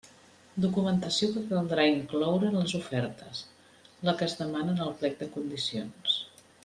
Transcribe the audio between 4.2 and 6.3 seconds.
que es demana en el plec de condicions.